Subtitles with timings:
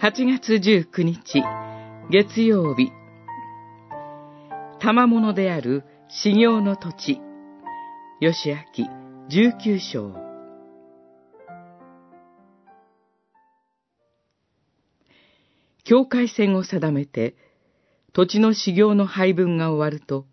[0.00, 1.42] 8月19日、
[2.08, 2.92] 月曜日。
[4.78, 7.20] 賜物である修行の土地。
[8.20, 8.58] 吉明
[9.28, 10.14] 19章。
[15.82, 17.34] 境界線を定めて、
[18.12, 20.26] 土地の修行の配分が終わると、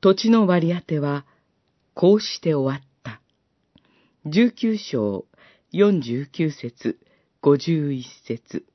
[0.00, 1.26] 土地の割り当ては、
[1.92, 3.20] こうして終わった。
[4.24, 5.26] 19章
[5.74, 6.98] 49節
[7.46, 8.66] 51節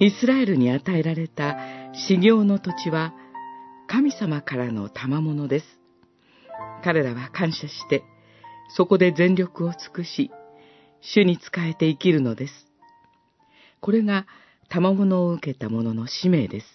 [0.00, 1.56] イスラエルに与えられた
[2.08, 3.14] 修行の土地は
[3.86, 5.66] 神様からの賜物です。
[6.82, 8.02] 彼らは感謝して、
[8.76, 10.32] そこで全力を尽くし、
[11.00, 12.52] 主に仕えて生きるのです。
[13.80, 14.26] これが
[14.68, 16.66] 賜物を受けた者の使命です。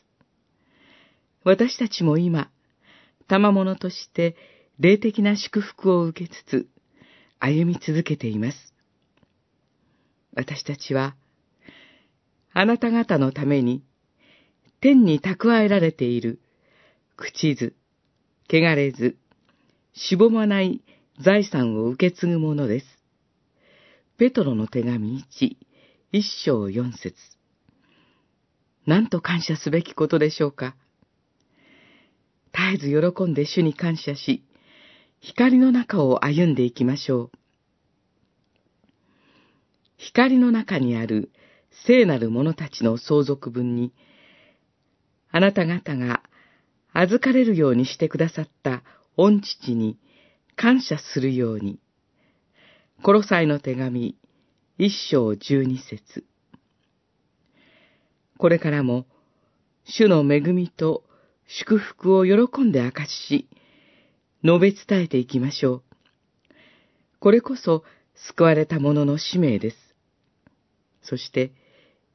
[1.44, 2.50] 私たちも今、
[3.28, 4.38] 賜物として
[4.80, 6.70] 霊的な祝福を受けつつ、
[7.44, 8.74] 歩み続けています。
[10.34, 11.16] 私たちは、
[12.54, 13.84] あなた方のために、
[14.80, 16.40] 天に蓄えられている、
[17.18, 17.76] 口図、
[18.48, 19.18] 汚れず、
[19.94, 20.82] しぼまない
[21.20, 22.86] 財産を受け継ぐものです。
[24.20, 25.58] ペトロの手紙1、
[26.12, 27.16] 一章四節。
[28.86, 30.76] なんと感謝すべきことでしょうか。
[32.54, 34.44] 絶えず喜んで主に感謝し、
[35.24, 37.32] 光の中を歩んでいきましょう。
[39.98, 41.32] 光の中にある
[41.86, 43.94] 聖なる者たちの相続分に、
[45.30, 46.24] あなた方が
[46.92, 48.82] 預かれるようにしてくださった
[49.16, 50.00] 御父に
[50.56, 51.80] 感謝するように。
[53.04, 54.18] コロサイの手紙、
[54.80, 56.26] 一章十二節。
[58.40, 59.06] これからも、
[59.86, 61.04] 主の恵みと
[61.46, 63.48] 祝福を喜んで明かし、
[64.44, 65.84] 述べ伝えていきましょう。
[67.20, 67.84] これこそ
[68.16, 69.78] 救われた者の使命です。
[71.04, 71.52] そして、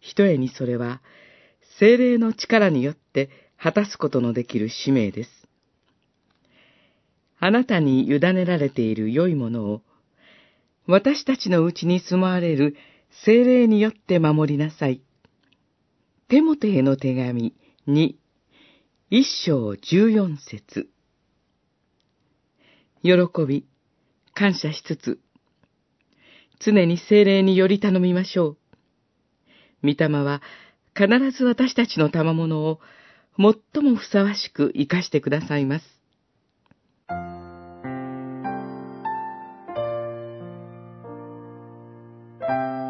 [0.00, 1.00] ひとえにそれは、
[1.78, 5.30] 精霊の力によって果たすことのできる使命です。
[7.38, 9.82] あなたに委ねられている良いものを、
[10.86, 12.76] 私たちのうちに住まわれる
[13.24, 15.02] 精霊によって守りなさい。
[16.28, 17.54] テモテへの手紙
[17.86, 18.18] に、
[19.10, 20.88] 一章十四節。
[23.02, 23.12] 喜
[23.46, 23.66] び、
[24.34, 25.18] 感謝しつつ、
[26.60, 28.56] 常に精霊により頼みましょう。
[29.82, 30.42] 御霊は
[30.94, 32.80] 必ず私たちの賜物を
[33.38, 35.96] 最もふさわしく生かしてくださいます。
[37.08, 37.16] thank
[42.80, 42.85] you